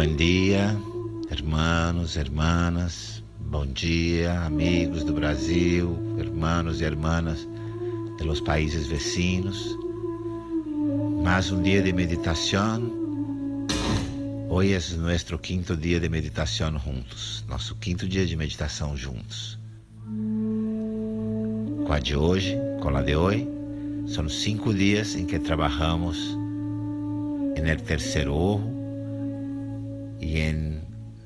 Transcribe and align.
Bom 0.00 0.16
dia, 0.16 0.74
hermanos, 1.30 2.16
hermanas. 2.16 3.22
Bom 3.38 3.66
dia, 3.66 4.32
amigos 4.46 5.04
do 5.04 5.12
Brasil, 5.12 5.94
hermanos 6.18 6.80
e 6.80 6.84
hermanas 6.84 7.46
de 8.16 8.24
los 8.24 8.40
países 8.40 8.86
vecinos. 8.86 9.76
Mais 11.22 11.52
um 11.52 11.60
dia 11.60 11.82
de 11.82 11.92
meditação. 11.92 12.90
Hoje 14.48 14.72
é 14.72 14.96
nosso 14.96 15.38
quinto 15.38 15.76
dia 15.76 16.00
de 16.00 16.08
meditação 16.08 16.78
juntos, 16.78 17.44
nosso 17.46 17.74
quinto 17.74 18.08
dia 18.08 18.24
de 18.24 18.34
meditação 18.38 18.96
juntos. 18.96 19.58
Com 21.86 21.92
a 21.92 21.98
de 21.98 22.16
hoje, 22.16 22.56
com 22.80 22.88
a 22.96 23.02
de 23.02 23.14
hoje, 23.14 23.46
são 24.06 24.26
cinco 24.30 24.72
dias 24.72 25.14
em 25.14 25.26
que 25.26 25.38
trabalhamos 25.38 26.16
no 27.54 27.82
terceiro 27.82 28.32
ojo 28.32 28.79
e 30.20 30.40
em 30.40 30.82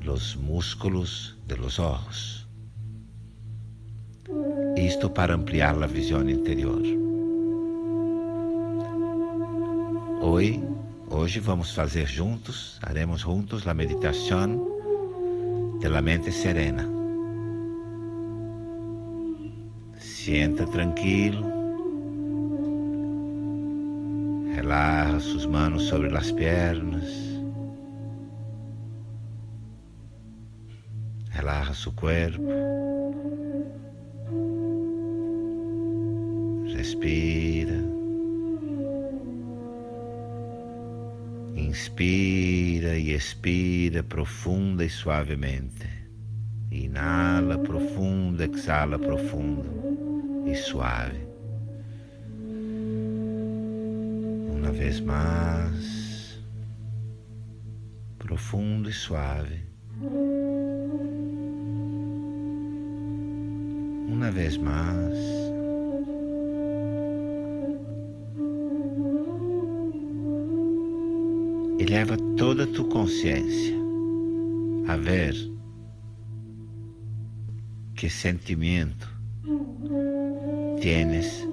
los 0.00 0.36
músculos 0.36 1.36
de 1.46 1.56
los 1.56 1.78
ojos. 1.78 2.46
Isto 4.76 5.12
para 5.12 5.34
ampliar 5.34 5.82
a 5.82 5.86
visão 5.86 6.28
interior. 6.28 6.82
Hoje, 10.20 10.62
hoje 11.10 11.40
vamos 11.40 11.74
fazer 11.74 12.06
juntos, 12.06 12.78
haremos 12.82 13.22
juntos 13.22 13.66
a 13.66 13.74
meditação 13.74 14.66
de 15.80 15.88
la 15.88 16.02
mente 16.02 16.32
serena. 16.32 16.88
Sienta 19.98 20.66
tranquilo, 20.66 21.44
relaja 24.54 25.20
suas 25.20 25.46
manos 25.46 25.84
sobre 25.84 26.14
as 26.16 26.30
pernas. 26.32 27.37
Relaja 31.68 31.74
su 31.74 31.94
cuerpo. 31.94 32.42
Respira. 36.74 37.84
Inspira 41.54 42.96
e 42.96 43.12
expira 43.12 44.02
profunda 44.02 44.84
e 44.84 44.88
suavemente. 44.88 45.86
Inhala 46.70 47.58
profundo, 47.58 48.42
exala 48.42 48.98
profundo 48.98 50.44
e 50.46 50.54
suave. 50.54 51.26
Uma 54.50 54.70
vez 54.70 55.00
mais, 55.00 56.42
profundo 58.18 58.88
e 58.88 58.92
suave. 58.92 59.66
Uma 64.08 64.30
vez 64.30 64.56
mais. 64.56 65.18
Eleva 71.78 72.16
toda 72.36 72.66
tu 72.66 72.84
consciência 72.84 73.76
a 74.88 74.96
ver 74.96 75.34
que 77.94 78.08
sentimento 78.08 79.08
tienes 80.80 81.46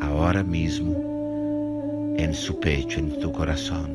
agora 0.00 0.42
mesmo 0.42 0.96
em 2.16 2.32
su 2.32 2.54
pecho, 2.54 3.00
em 3.00 3.10
tu 3.20 3.30
coração. 3.30 3.86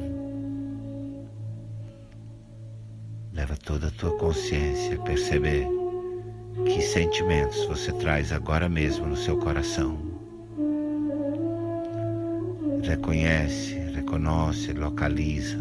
Leva 3.33 3.57
toda 3.57 3.87
a 3.87 3.91
tua 3.91 4.15
consciência 4.17 4.95
a 4.95 5.01
perceber 5.01 5.82
que 6.65 6.81
sentimentos 6.81 7.65
você 7.65 7.91
traz 7.93 8.31
agora 8.31 8.69
mesmo 8.69 9.07
no 9.07 9.17
seu 9.17 9.37
coração. 9.37 9.97
Reconhece, 12.83 13.73
reconhece, 13.93 14.73
localiza. 14.73 15.57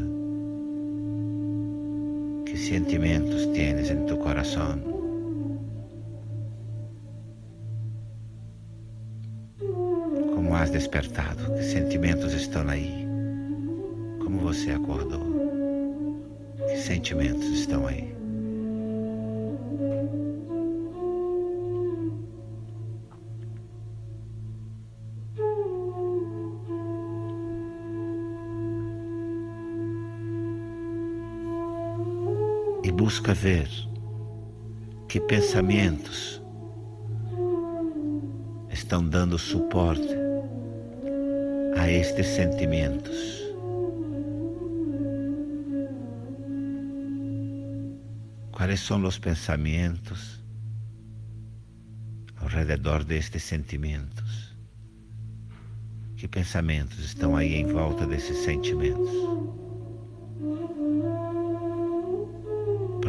Que 2.45 2.57
sentimentos 2.57 3.47
tienes 3.55 3.91
em 3.91 4.05
tu 4.05 4.17
coração? 4.19 4.79
Como 10.35 10.55
has 10.55 10.71
despertado? 10.71 11.55
Que 11.55 11.63
sentimentos 11.63 12.35
estão 12.35 12.69
aí? 12.69 13.07
Como 14.23 14.39
você 14.41 14.73
acordou? 14.73 15.25
Que 16.69 16.77
sentimentos 16.77 17.47
estão 17.49 17.87
aí? 17.87 18.12
E 32.85 32.91
busca 32.91 33.33
ver 33.33 33.69
que 35.09 35.21
pensamentos 35.21 36.43
estão 38.71 39.07
dando 39.07 39.39
suporte 39.39 40.09
a 41.77 41.91
estes 41.91 42.27
sentimentos. 42.27 43.43
Quais 48.51 48.81
são 48.81 49.05
os 49.05 49.19
pensamentos 49.19 50.43
ao 52.37 52.49
redor 52.49 53.05
destes 53.05 53.43
sentimentos? 53.43 54.57
Que 56.17 56.29
pensamentos 56.29 56.99
estão 57.01 57.37
aí 57.37 57.55
em 57.55 57.67
volta 57.67 58.07
desses 58.07 58.39
sentimentos? 58.39 59.11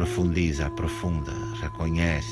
Profundiza, 0.04 0.66
aprofunda, 0.66 1.32
reconhece, 1.62 2.28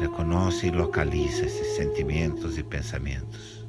reconhece 0.00 0.66
e 0.66 0.70
localiza 0.70 1.44
esses 1.44 1.76
sentimentos 1.76 2.56
e 2.56 2.62
pensamentos. 2.62 3.66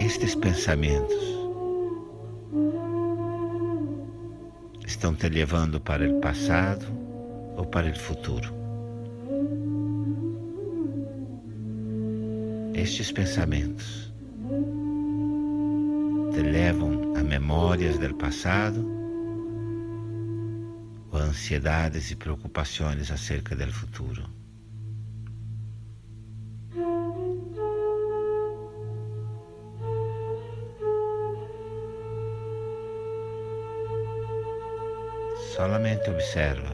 Estes 0.00 0.34
pensamentos 0.34 1.39
estão 5.00 5.14
te 5.14 5.30
levando 5.30 5.80
para 5.80 6.06
o 6.06 6.20
passado 6.20 6.84
ou 7.56 7.64
para 7.64 7.90
o 7.90 7.98
futuro. 7.98 8.52
Estes 12.74 13.10
pensamentos 13.10 14.12
te 16.34 16.42
levam 16.42 17.14
a 17.16 17.22
memórias 17.22 17.98
do 17.98 18.14
passado 18.14 18.86
ou 21.10 21.18
a 21.18 21.22
ansiedades 21.22 22.10
e 22.10 22.16
preocupações 22.16 23.10
acerca 23.10 23.56
do 23.56 23.72
futuro. 23.72 24.39
Solamente 35.60 36.08
observa 36.08 36.70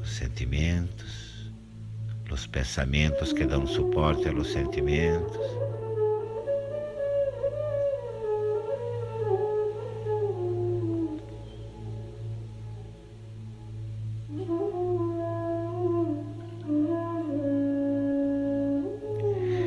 os 0.00 0.10
sentimentos, 0.16 1.52
os 2.30 2.46
pensamentos 2.46 3.30
que 3.34 3.44
dão 3.44 3.66
suporte 3.66 4.26
a 4.26 4.32
los 4.32 4.50
sentimentos. 4.50 5.36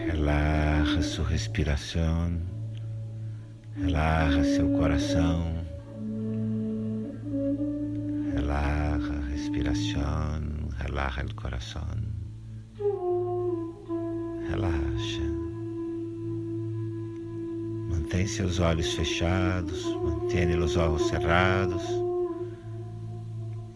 Relaja 0.08 1.04
sua 1.04 1.28
respiração. 1.28 2.63
Relaxa 3.76 4.44
seu 4.44 4.70
coração, 4.78 5.66
relaxa 8.36 9.14
a 9.14 9.30
respiração, 9.30 10.42
relaxa 10.78 11.26
o 11.26 11.36
coração, 11.36 11.88
relaxa. 14.48 15.22
Mantém 17.90 18.28
seus 18.28 18.60
olhos 18.60 18.94
fechados, 18.94 19.84
mantenha 20.04 20.60
os 20.60 20.78
olhos 20.78 21.08
cerrados. 21.08 21.84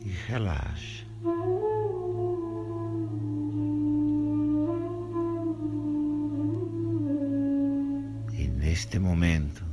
E 0.05 0.09
relaxa. 0.27 1.05
E 8.33 8.47
neste 8.47 8.99
momento, 8.99 9.66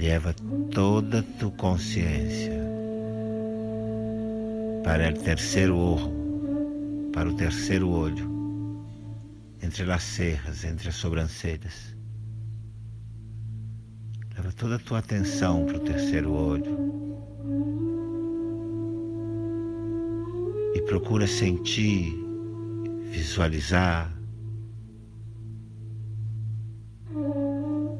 leva 0.00 0.34
toda 0.70 1.22
tu 1.38 1.50
consciência 1.50 2.58
para 4.82 5.10
o 5.10 5.18
terceiro 5.18 5.76
olho, 5.76 7.10
para 7.12 7.28
o 7.28 7.34
terceiro 7.34 7.90
olho, 7.90 8.30
entre 9.62 9.92
as 9.92 10.02
serras, 10.02 10.64
entre 10.64 10.88
as 10.88 10.94
sobrancelhas. 10.94 11.94
Leva 14.34 14.50
toda 14.52 14.76
a 14.76 14.78
tua 14.78 15.00
atenção 15.00 15.66
para 15.66 15.76
o 15.76 15.80
terceiro 15.80 16.32
olho. 16.32 16.78
E 20.74 20.80
procura 20.82 21.26
sentir, 21.26 22.14
visualizar 23.10 24.10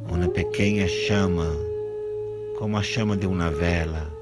uma 0.09 0.29
pequena 0.29 0.89
chama, 0.89 1.70
como 2.61 2.77
a 2.77 2.83
chama 2.83 3.17
de 3.17 3.27
uma 3.27 3.51
vela, 3.51 4.13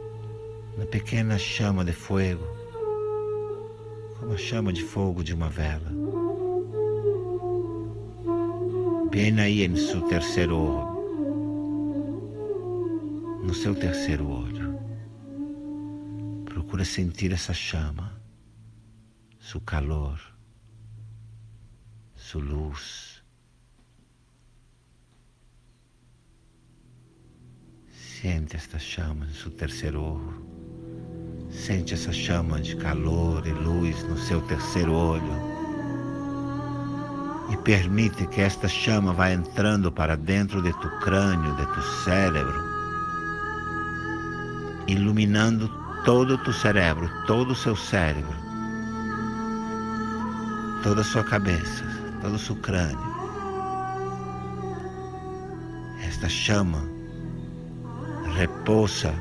uma 0.77 0.87
pequena 0.87 1.37
chama 1.37 1.85
de 1.85 1.93
fogo, 1.93 2.47
como 4.21 4.33
a 4.33 4.37
chama 4.39 4.73
de 4.73 4.85
fogo 4.85 5.25
de 5.25 5.35
uma 5.35 5.49
vela. 5.49 5.91
Bem 9.11 9.41
aí 9.41 9.65
em 9.65 9.75
seu 9.75 10.03
terceiro 10.03 10.57
olho 10.57 10.99
no 13.43 13.53
seu 13.53 13.75
terceiro 13.75 14.29
olho. 14.29 14.79
Procura 16.45 16.85
sentir 16.85 17.33
essa 17.33 17.53
chama, 17.53 18.23
seu 19.41 19.61
calor, 19.61 20.21
sua 22.15 22.43
luz. 22.43 23.18
Sente 28.21 28.57
esta 28.57 28.81
chama 28.81 29.27
no 29.27 29.33
seu 29.33 29.51
terceiro 29.53 30.03
olho. 30.03 30.43
Sente 31.51 31.95
essa 31.95 32.13
chama 32.13 32.61
de 32.61 32.75
calor 32.75 33.47
e 33.47 33.53
luz 33.53 34.03
no 34.09 34.19
seu 34.19 34.41
terceiro 34.41 34.93
olho. 34.93 35.23
E 37.53 37.57
permite 37.59 38.27
que 38.27 38.41
esta 38.41 38.67
chama 38.67 39.13
vá 39.13 39.31
entrando 39.31 39.93
para 39.93 40.17
dentro 40.17 40.61
de 40.61 40.73
tu 40.81 40.91
crânio, 40.99 41.55
de 41.55 41.67
tu 41.67 41.83
cérebro 42.03 42.69
iluminando 44.89 45.69
todo 46.05 46.35
o 46.35 46.39
teu 46.39 46.53
cérebro, 46.53 47.09
todo 47.27 47.53
o 47.53 47.55
seu 47.55 47.77
cérebro, 47.77 48.35
toda 50.83 51.03
a 51.03 51.05
sua 51.05 51.23
cabeça, 51.23 51.85
todo 52.21 52.35
o 52.35 52.39
seu 52.39 52.57
crânio. 52.57 52.99
Esta 56.03 56.29
chama 56.29 56.98
repousa 58.69 59.15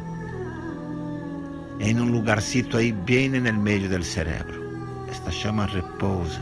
em 1.79 1.97
um 2.01 2.11
lugarcito 2.11 2.75
aí 2.75 2.91
bem 2.91 3.29
no 3.29 3.53
meio 3.53 3.87
do 3.87 4.03
cérebro. 4.03 4.61
Esta 5.07 5.31
chama 5.31 5.65
repousa 5.65 6.41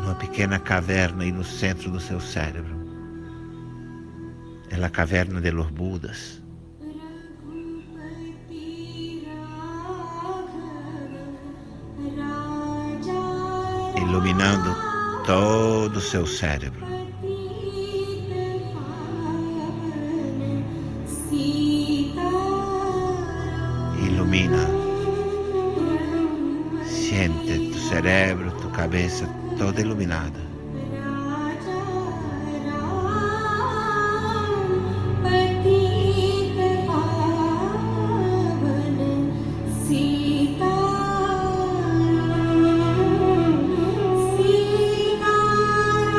numa 0.00 0.14
pequena 0.14 0.58
caverna 0.58 1.24
aí 1.24 1.32
no 1.32 1.44
centro 1.44 1.90
do 1.90 2.00
seu 2.00 2.18
cérebro. 2.18 2.74
É 4.70 4.82
a 4.82 4.88
caverna 4.88 5.38
de 5.38 5.50
los 5.50 5.70
Budas. 5.70 6.42
iluminando 13.96 14.74
todo 15.26 15.96
o 15.96 16.00
seu 16.00 16.26
cérebro. 16.26 16.93
Ilumina. 24.34 24.68
Siente 26.84 27.70
tu 27.70 27.78
cérebro, 27.78 28.50
tu 28.60 28.68
cabeça 28.70 29.28
toda 29.56 29.80
iluminada. 29.80 30.42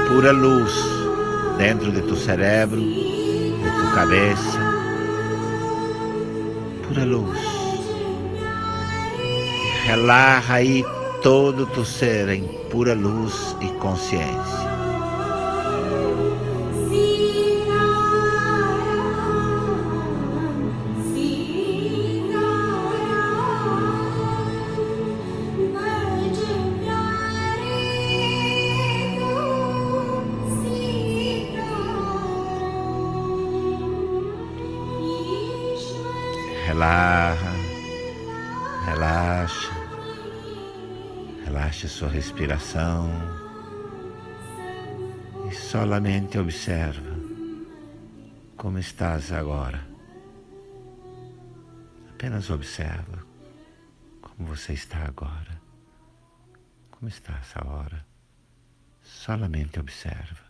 pura 0.07 0.31
luz 0.31 0.73
dentro 1.57 1.91
de 1.91 2.01
tu 2.03 2.15
cérebro, 2.15 2.79
de 2.79 3.69
tu 3.77 3.93
cabeça. 3.93 4.59
Pura 6.87 7.03
luz. 7.03 7.64
Relaxa 9.85 10.55
aí 10.55 10.83
todo 11.21 11.67
tu 11.67 11.85
ser 11.85 12.27
em 12.29 12.43
pura 12.71 12.95
luz 12.95 13.55
e 13.61 13.67
consciência. 13.77 14.65
Relaxa, 36.65 37.53
relaxa, 38.87 39.74
relaxa 41.55 41.87
sua 41.87 42.09
respiração 42.09 43.09
e 45.49 45.55
solamente 45.55 46.37
observa 46.37 47.15
como 48.57 48.77
estás 48.77 49.31
agora. 49.31 49.81
Apenas 52.09 52.49
observa 52.49 53.25
como 54.21 54.49
você 54.49 54.73
está 54.73 55.05
agora. 55.05 55.61
Como 56.91 57.07
está 57.07 57.37
essa 57.37 57.65
hora? 57.65 58.05
Solamente 59.01 59.79
observa. 59.79 60.43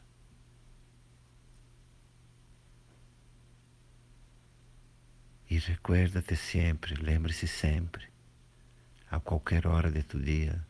E 5.48 5.60
recuerda-te 5.60 6.36
sempre, 6.36 6.96
lembre-se 6.96 7.48
sempre, 7.48 8.08
a 9.12 9.20
qualquer 9.20 9.68
hora 9.68 9.92
de 9.92 10.02
tu 10.02 10.20
dia, 10.20 10.66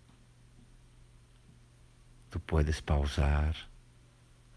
tu 2.35 2.39
puedes 2.41 2.81
pausar, 2.81 3.55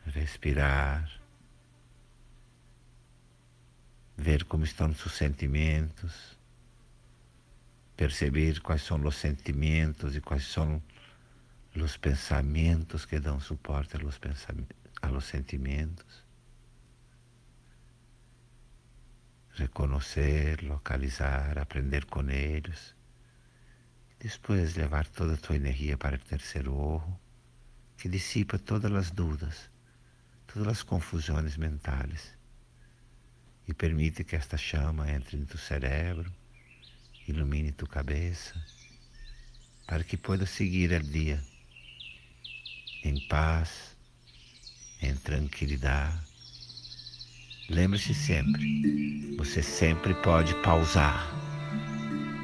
respirar, 0.05 1.09
ver 4.17 4.45
como 4.47 4.65
estão 4.65 4.91
os 4.91 5.13
sentimentos, 5.13 6.37
perceber 7.97 8.61
quais 8.63 8.83
são 8.83 9.01
os 9.07 9.15
sentimentos 9.15 10.17
e 10.17 10.21
quais 10.21 10.45
são 10.49 10.83
os 11.77 11.97
pensamentos 11.97 13.05
que 13.05 13.21
dão 13.21 13.39
suporte 13.39 13.97
a 13.97 14.01
los, 14.01 14.19
a 15.01 15.09
los 15.09 15.25
sentimentos. 15.27 16.27
reconhecer, 19.55 20.63
localizar, 20.65 21.59
aprender 21.59 22.07
com 22.07 22.29
eles. 22.29 22.95
Depois 24.19 24.77
levar 24.77 25.07
toda 25.07 25.35
a 25.35 25.37
tua 25.37 25.57
energia 25.57 25.97
para 25.97 26.17
o 26.17 26.21
terceiro 26.21 26.75
olho, 26.75 27.28
que 27.99 28.09
dissipa 28.09 28.59
todas 28.59 28.93
as 28.93 29.11
dúvidas, 29.11 29.69
todas 30.47 30.69
as 30.69 30.83
confusões 30.83 31.57
mentais 31.57 32.35
e 33.67 33.75
permite 33.75 34.25
que 34.25 34.35
esta 34.35 34.57
chama 34.57 35.11
entre 35.11 35.37
em 35.37 35.45
tu 35.45 35.59
cérebro, 35.59 36.33
ilumine 37.26 37.73
tu 37.73 37.87
cabeça, 37.87 38.55
para 39.87 40.02
que 40.02 40.17
pueda 40.17 40.47
seguir 40.47 40.93
o 40.93 41.02
dia 41.02 41.43
em 43.05 43.21
paz, 43.28 43.95
em 45.02 45.14
tranquilidade 45.14 46.28
Lembre-se 47.71 48.14
sempre, 48.14 49.37
você 49.37 49.62
sempre 49.62 50.14
pode 50.14 50.55
pausar. 50.62 51.28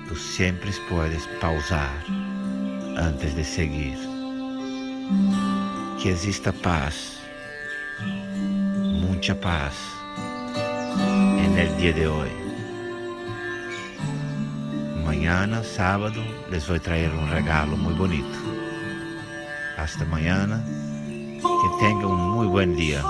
Tu 0.06 0.14
sempre 0.16 0.70
podes 0.86 1.26
pausar 1.40 2.04
antes 2.98 3.34
de 3.34 3.42
seguir. 3.42 4.13
Que 6.00 6.12
exista 6.12 6.52
paz, 6.52 7.18
mucha 8.00 9.34
paz 9.38 9.74
en 11.38 11.58
el 11.58 11.76
día 11.76 11.92
de 11.92 12.06
hoy. 12.06 12.30
Mañana, 15.04 15.62
sábado, 15.62 16.22
les 16.50 16.66
voy 16.68 16.78
a 16.78 16.82
traer 16.82 17.10
un 17.12 17.30
regalo 17.30 17.76
muy 17.76 17.94
bonito. 17.94 18.38
Hasta 19.78 20.04
mañana. 20.04 20.62
Que 20.66 21.86
tengan 21.86 22.06
un 22.06 22.30
muy 22.30 22.46
buen 22.46 22.76
día. 22.76 23.02